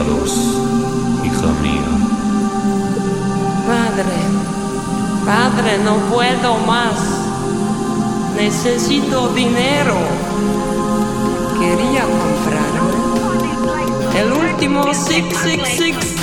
[0.00, 1.92] hija mía.
[3.66, 4.16] Padre,
[5.26, 6.94] padre, no puedo más.
[8.36, 9.96] Necesito dinero.
[11.60, 12.92] Quería comprarme
[14.18, 16.22] el último 666.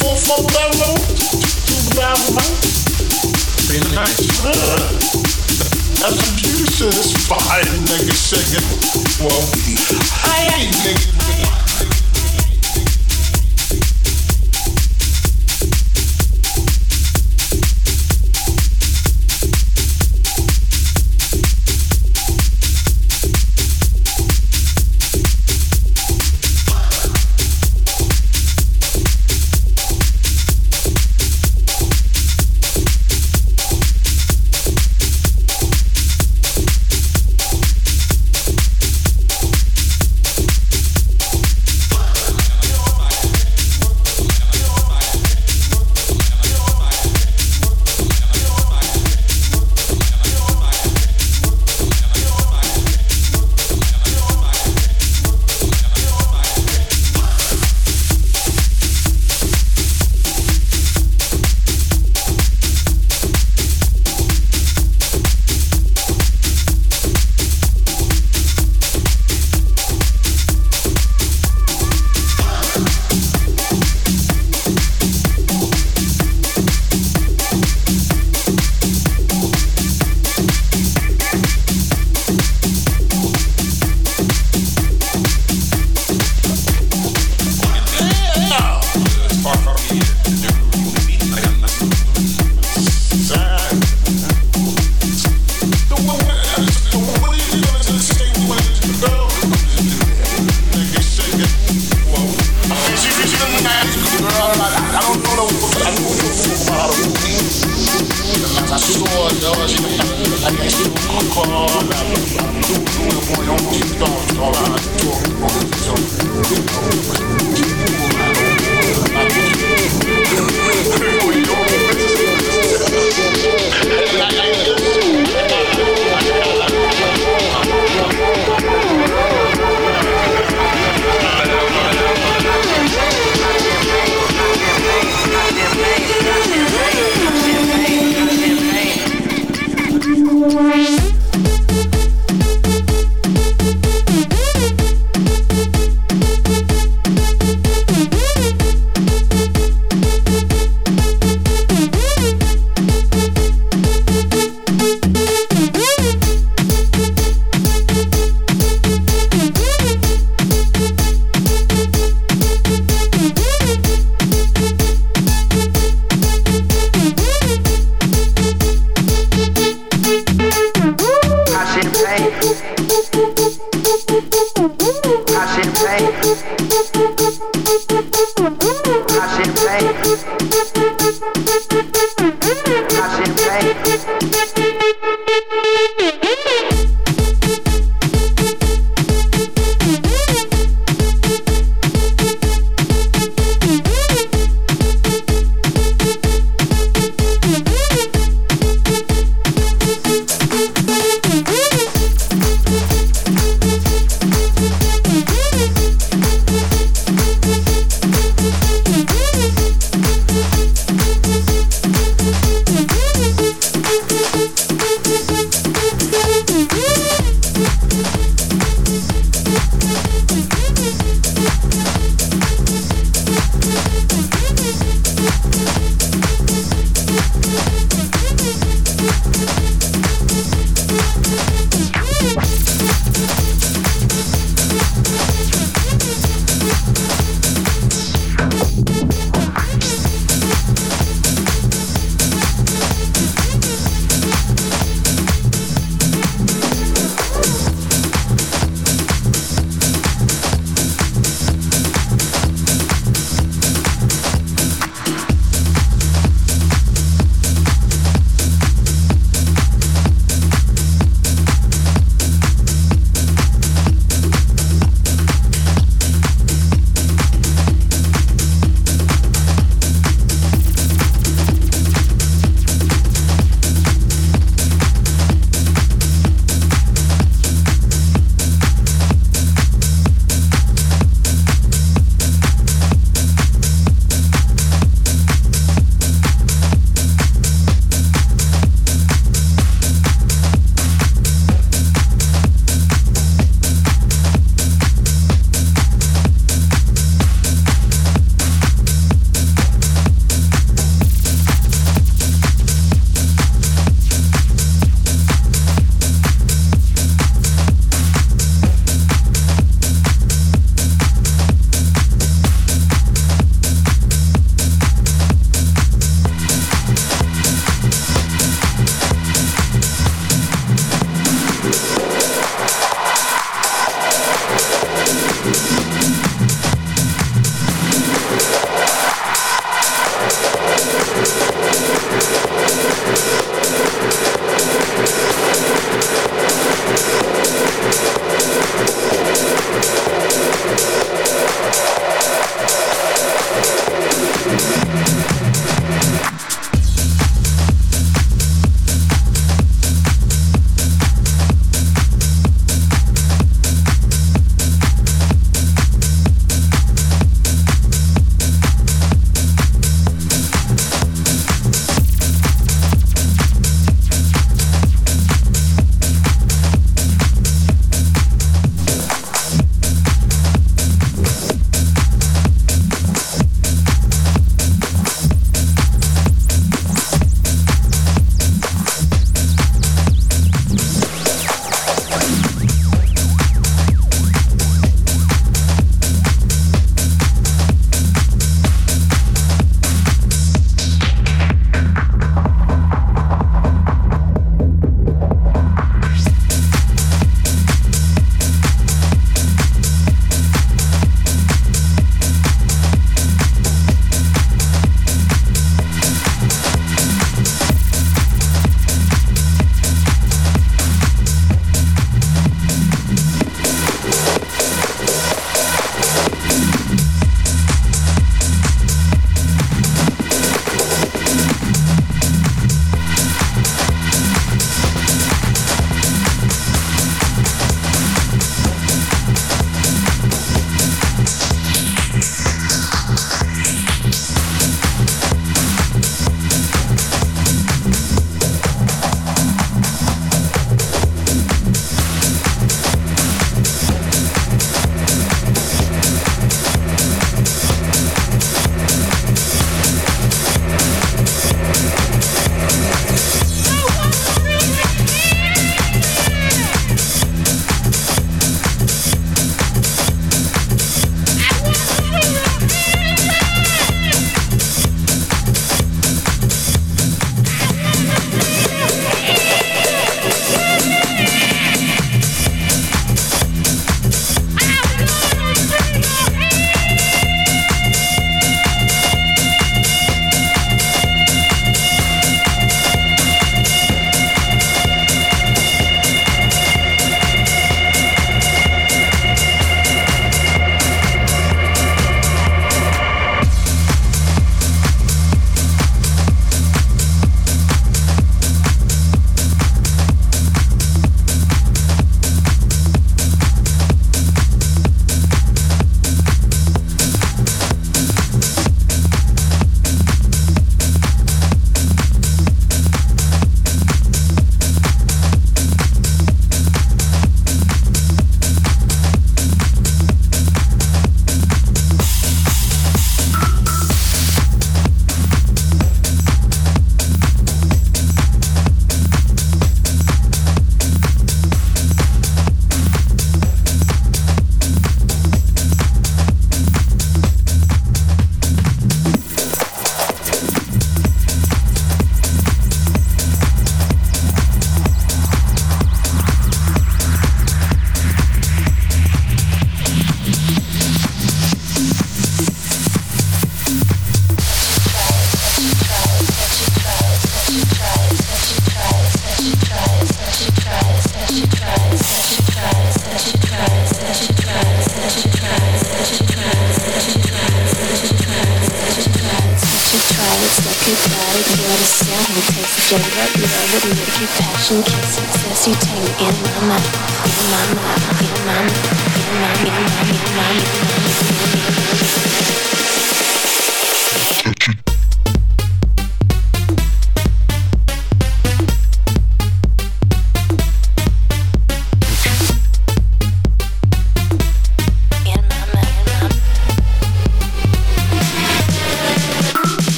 [0.00, 1.04] Four, four bedrooms.
[1.68, 2.84] Two bathrooms.
[3.68, 4.40] Pretty nice.
[6.00, 6.88] That's some beauty shit.
[6.88, 8.14] It's fine, nigga.
[9.20, 9.42] Well,
[10.24, 11.69] I ain't nigga.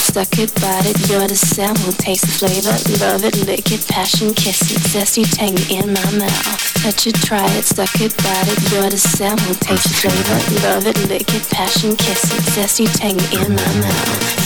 [0.00, 2.72] suck it, bite it, you're the sample, taste the flavor,
[3.04, 6.60] love it, lick it, passion, kiss it, zesty tangy in my mouth.
[6.80, 10.86] Touch it, try it, suck it, bite it, you're the sample, taste the flavor, love
[10.86, 14.39] it, lick it, passion, kiss it, zesty tangy in in my mouth,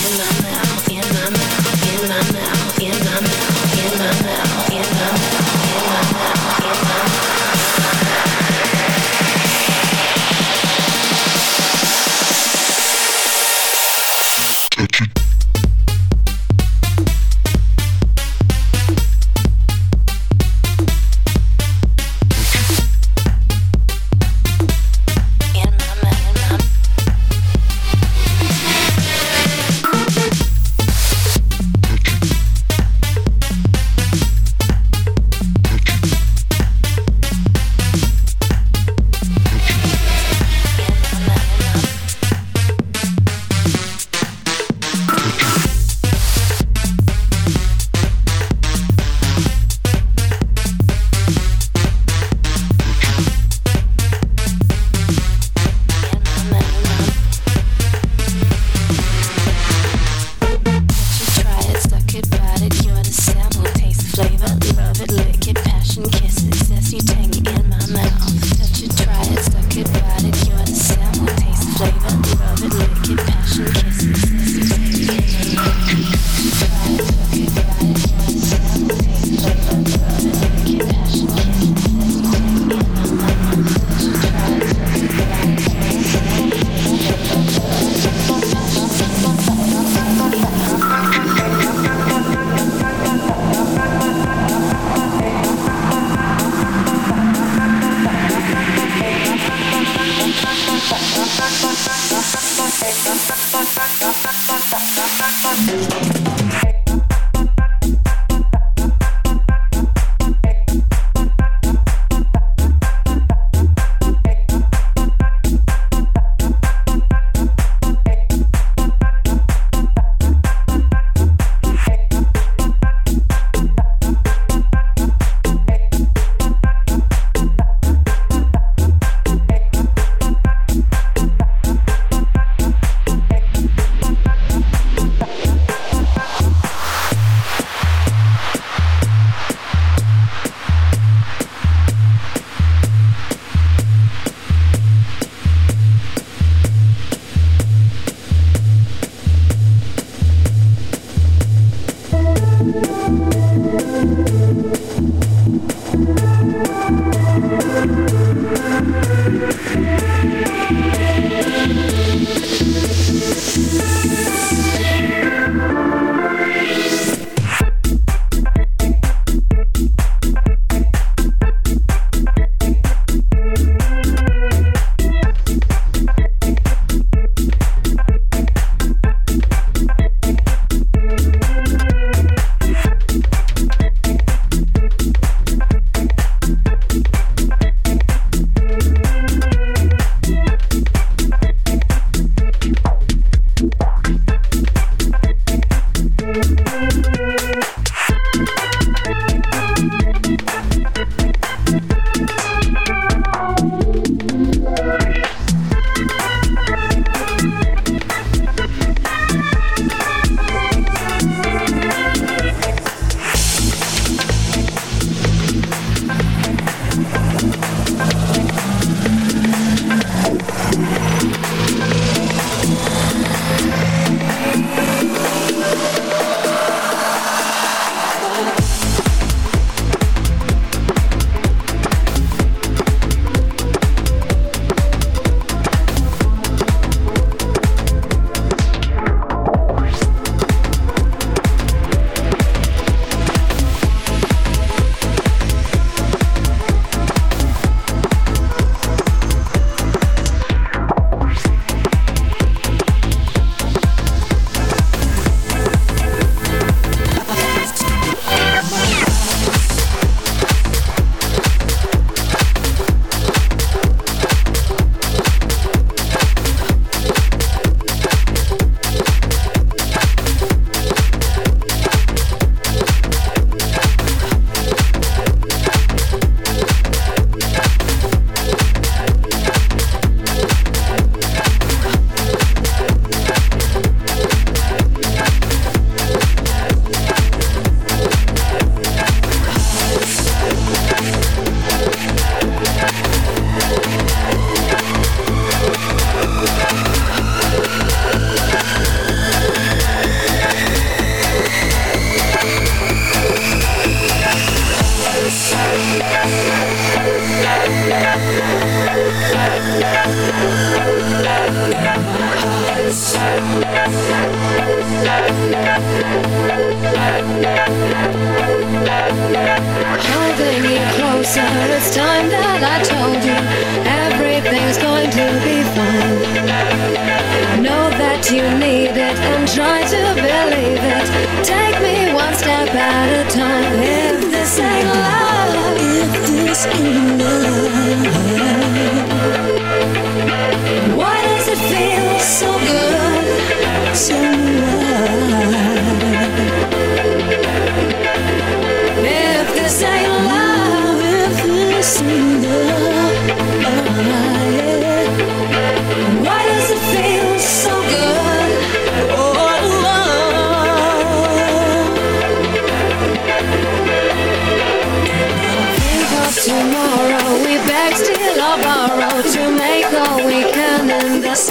[371.36, 371.50] While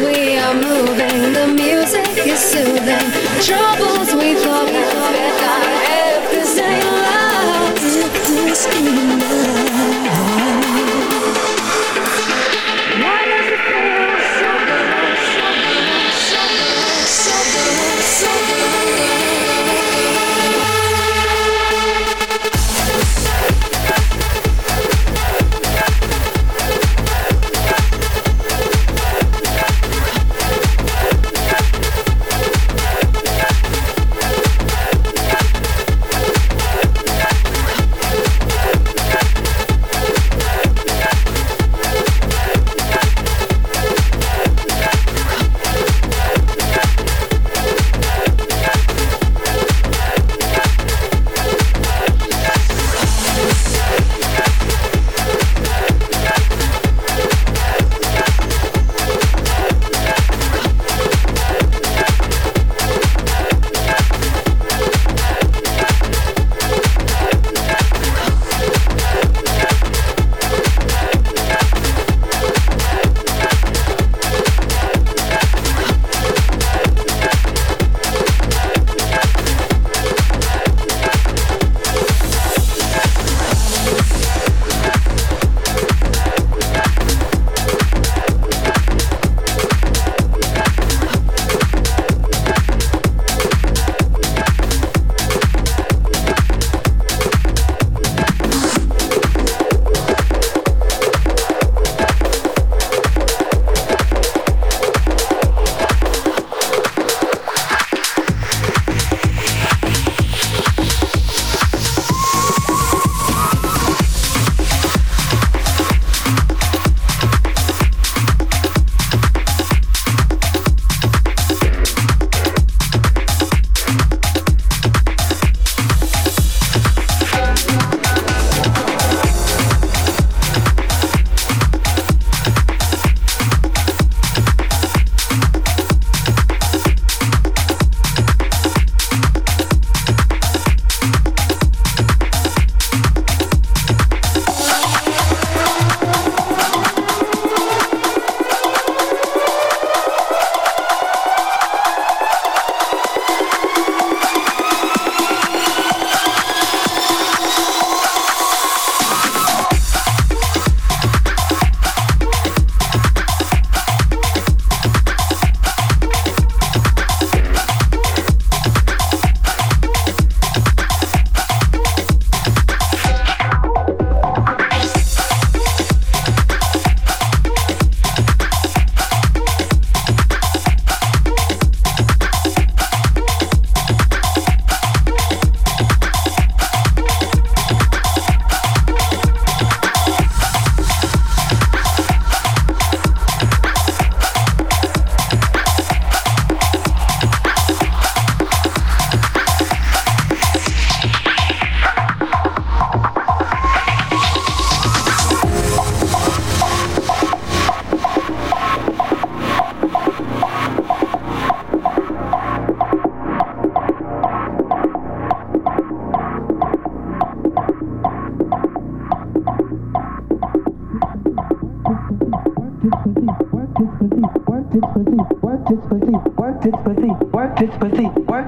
[0.00, 3.12] we are moving, the music is soothing.
[3.40, 4.91] Troubles we thought.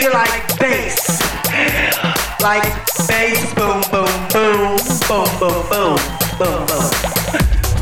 [0.00, 1.20] You like bass.
[2.40, 2.62] Like
[3.06, 5.98] bass, boom, boom, boom, boom, boom, boom,
[6.38, 6.90] boom, boom.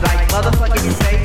[0.02, 1.17] Like motherfucking bass.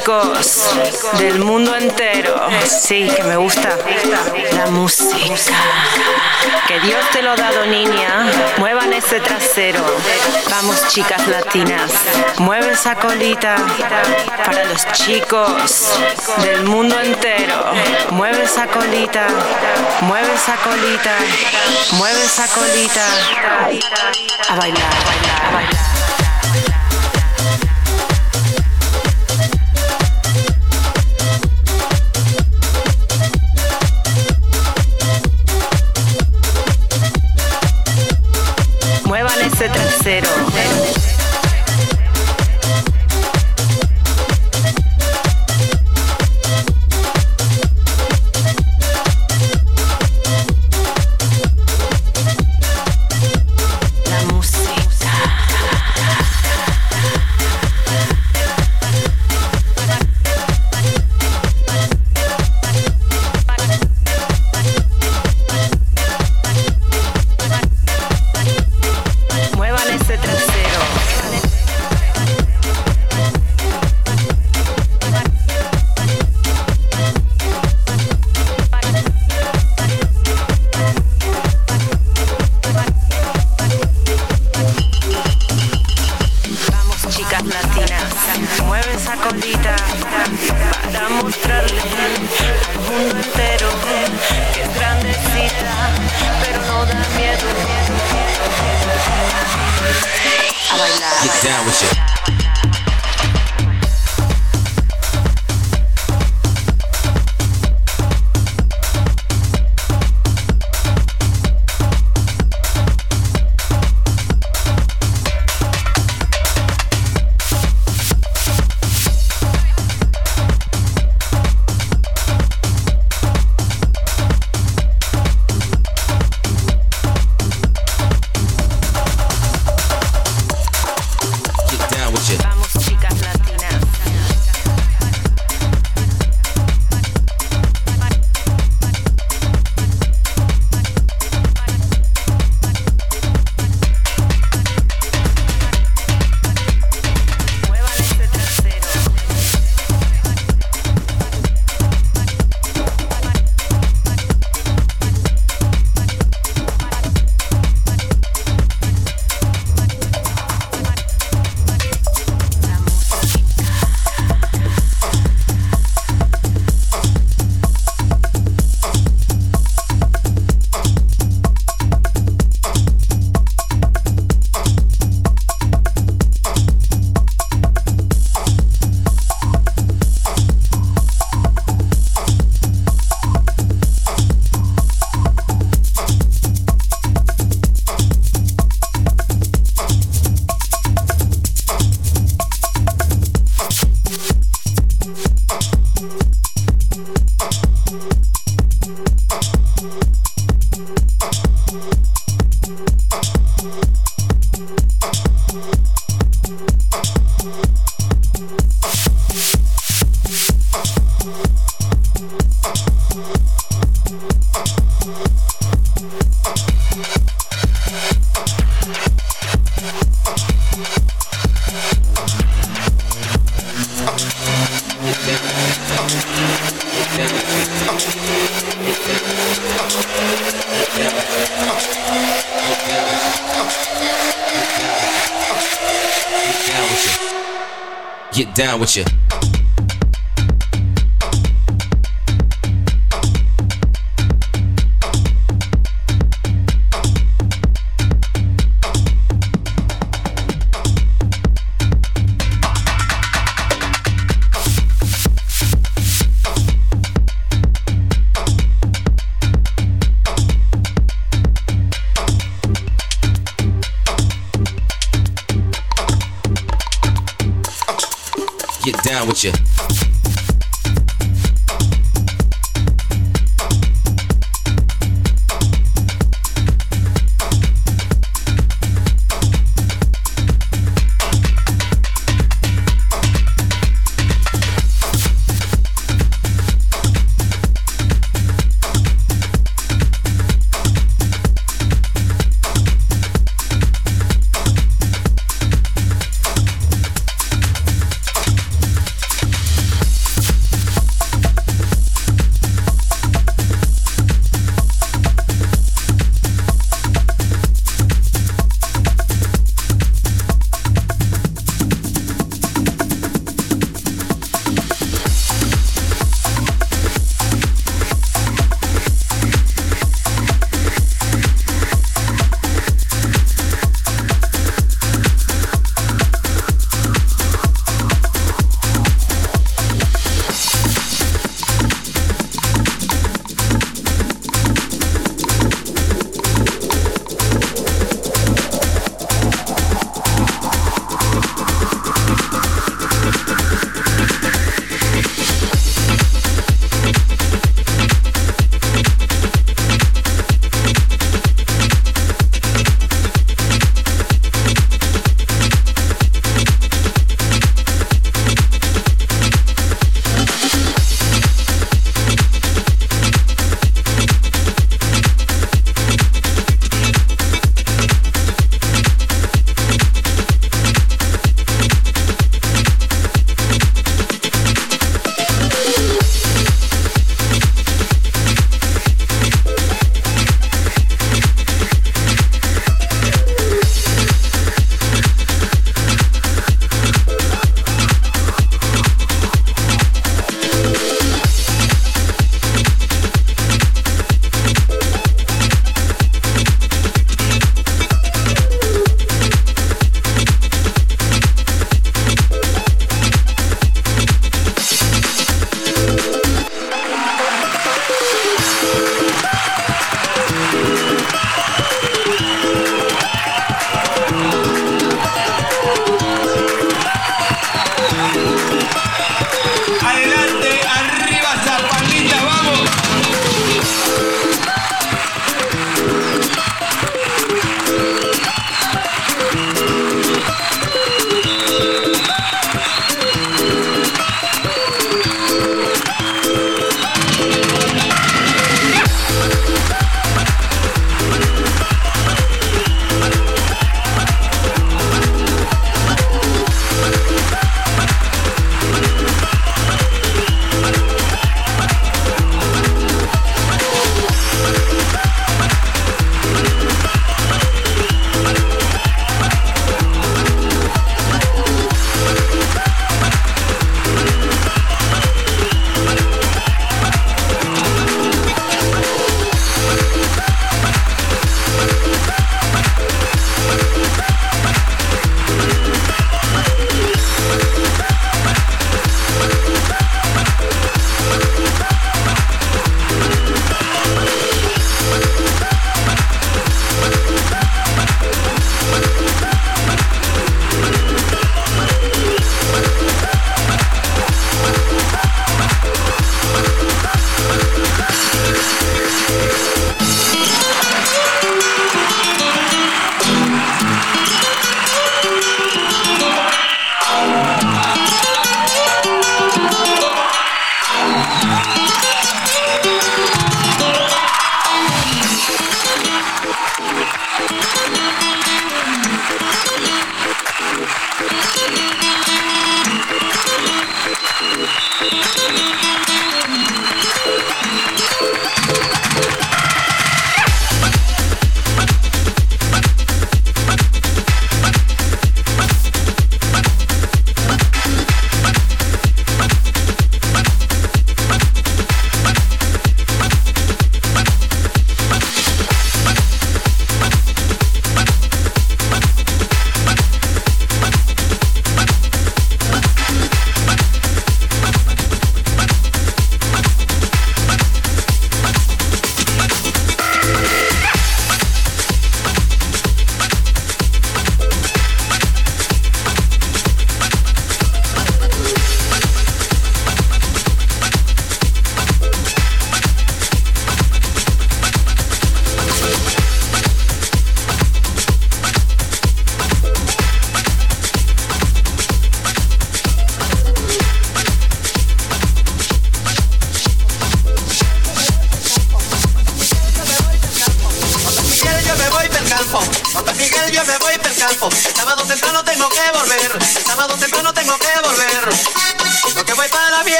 [0.00, 0.70] chicos
[1.18, 2.34] del mundo entero.
[2.64, 3.76] Sí, que me gusta
[4.54, 5.16] la música.
[6.66, 8.26] Que Dios te lo ha dado, niña.
[8.58, 9.84] Muevan ese trasero.
[10.50, 11.92] Vamos, chicas latinas.
[12.38, 13.56] Mueve esa colita
[14.44, 15.98] para los chicos
[16.42, 17.72] del mundo entero.
[18.10, 19.26] Mueve esa colita.
[20.02, 21.12] Mueve esa colita.
[21.92, 23.04] Mueve esa colita.
[24.48, 25.89] A bailar, a bailar, a bailar.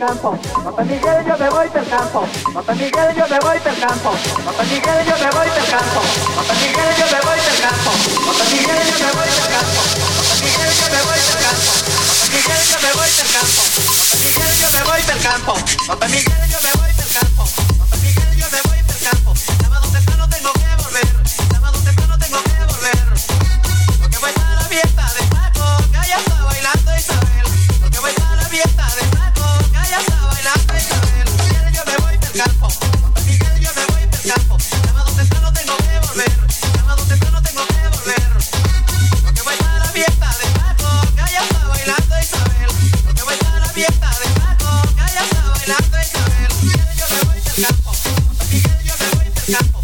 [0.00, 0.29] 干跑
[49.50, 49.79] now.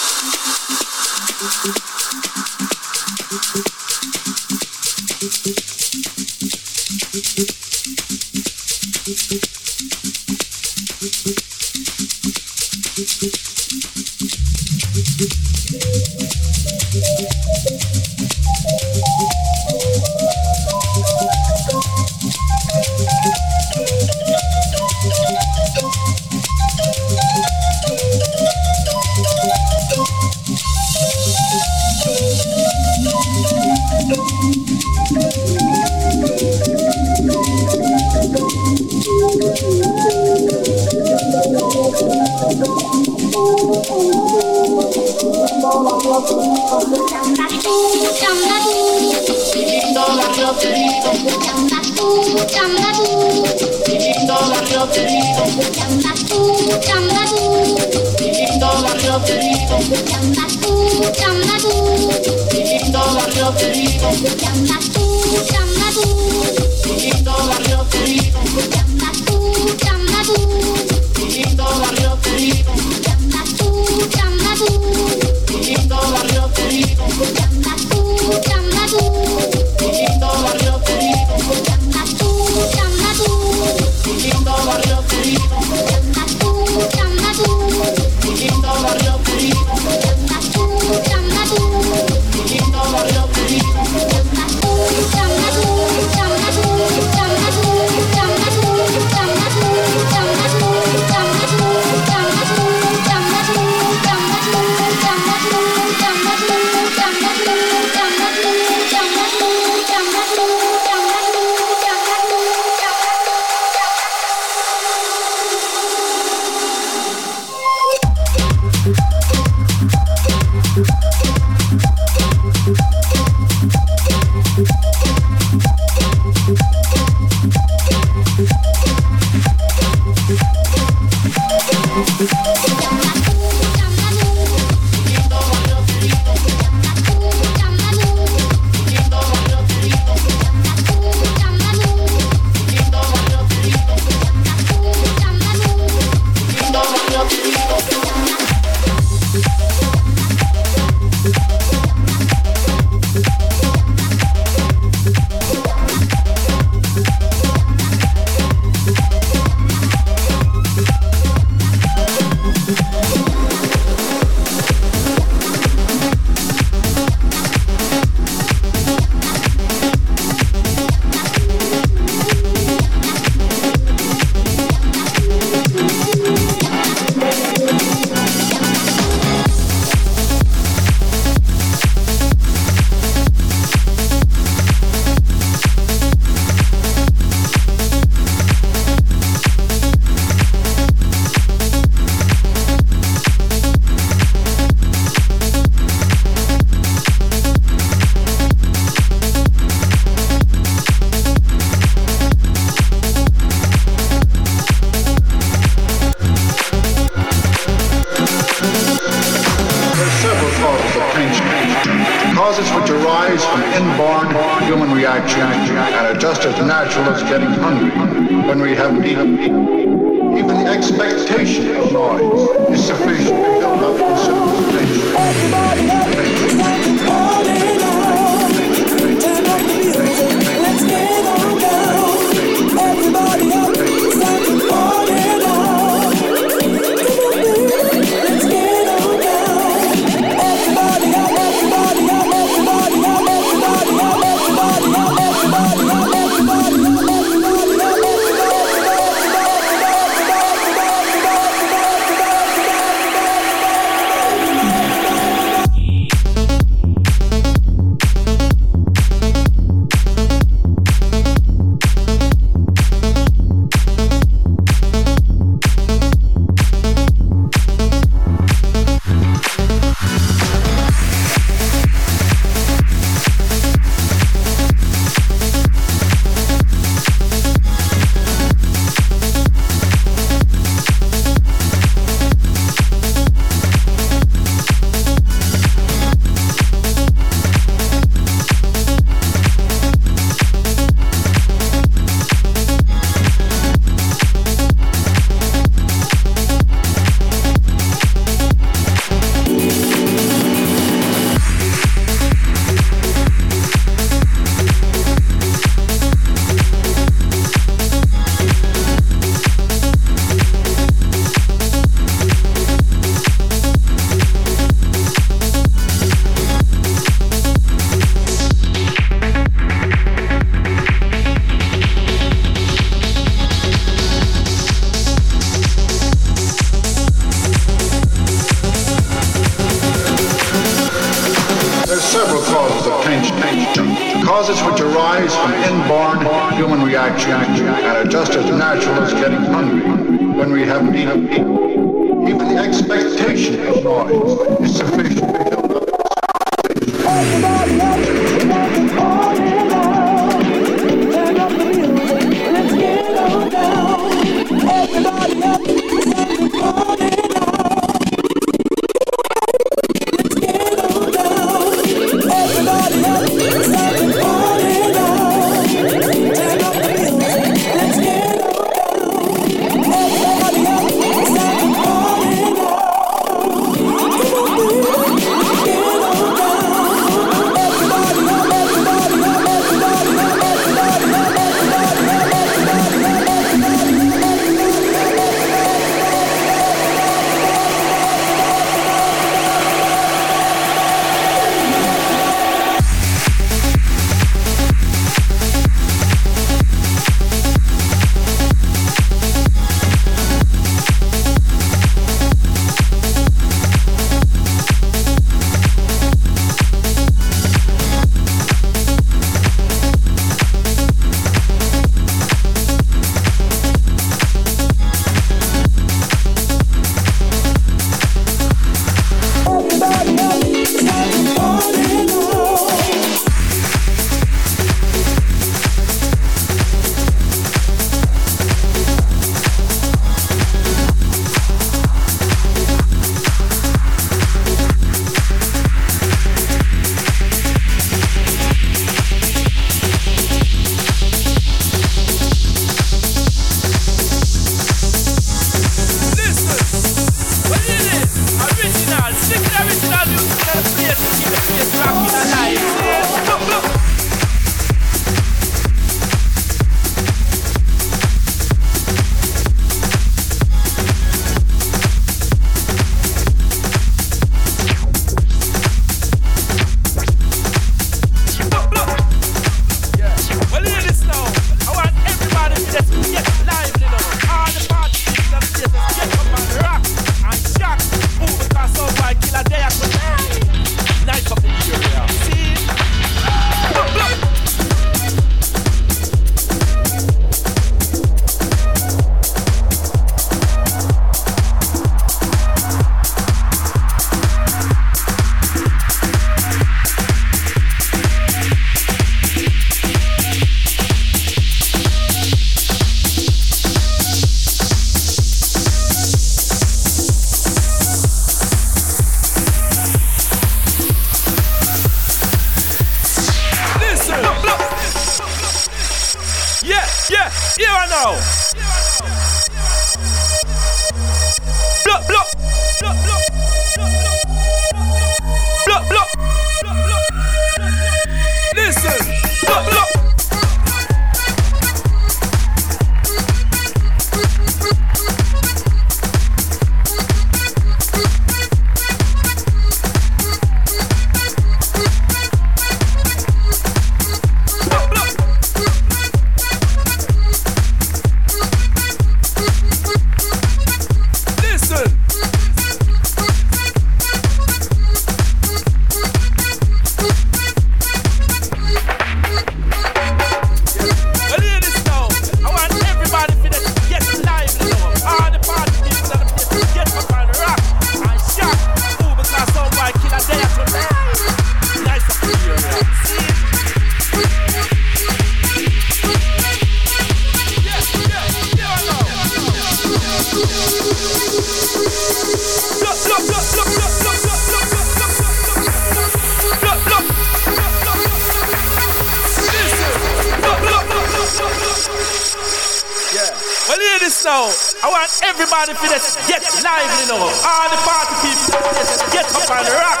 [594.24, 594.50] now.
[594.82, 597.24] I want everybody for this get lively now.
[597.24, 600.00] All the party people just get up and rock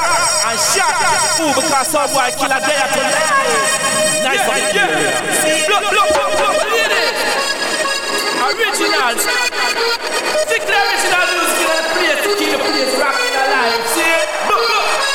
[0.50, 0.92] and shout.
[0.92, 2.92] out, Ooh, because some boy kill a day at
[4.24, 4.60] Nice one.
[4.76, 4.88] Yeah.
[4.88, 5.68] yeah.
[5.68, 7.16] Block, block, block, block, ladies.
[8.44, 9.22] Originals.
[10.44, 13.84] Stick to the original music in the place to keep the place rocking alive.
[13.94, 14.28] See it?
[14.48, 15.10] Block, block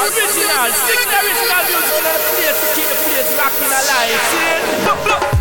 [0.00, 4.20] original, six original music on the place to keep the place rocking alive.
[4.30, 5.39] See?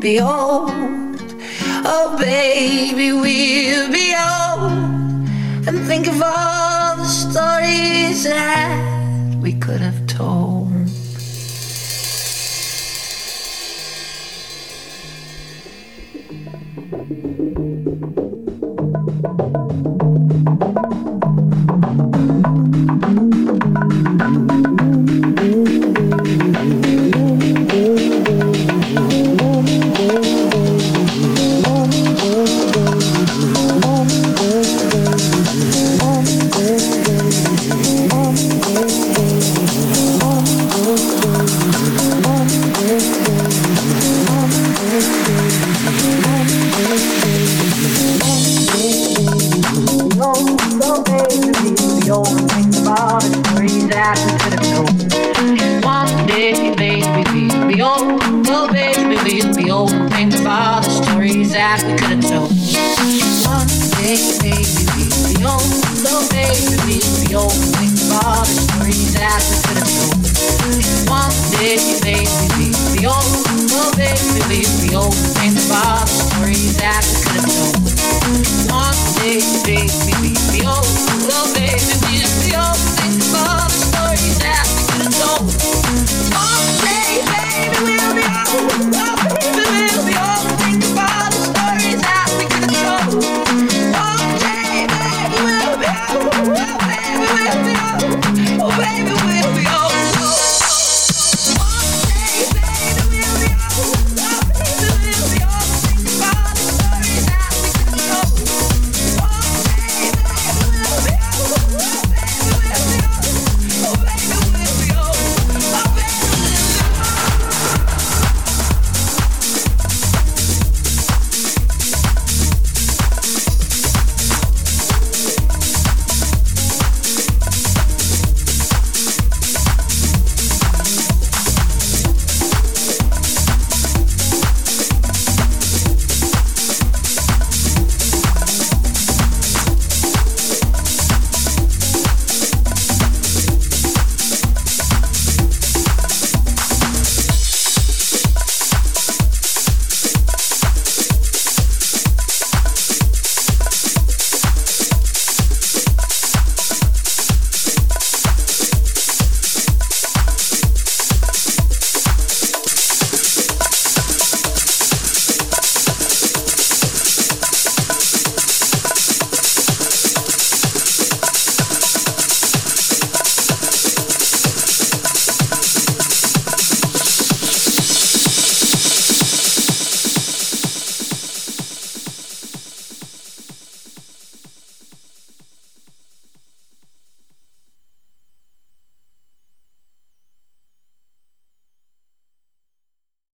[0.00, 0.70] be old.
[1.84, 5.68] Oh, baby, we'll be old.
[5.68, 10.06] And think of all the stories that we could have